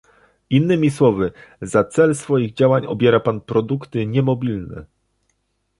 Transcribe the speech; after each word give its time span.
Innymi 0.49 0.89
słowy, 0.91 1.31
za 1.61 1.83
cel 1.83 2.15
swoich 2.15 2.53
działań 2.53 2.85
obiera 2.85 3.19
pan 3.19 3.41
produkty 3.41 4.07
niemobilne 4.07 4.85